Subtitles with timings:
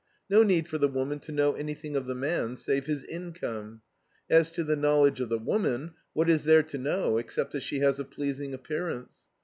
[0.31, 3.81] No need for the woman to know anything of the man, save his income.
[4.31, 7.81] As to the knowledge of the woman what is there to know except that she
[7.81, 9.15] has a pleasing appearance?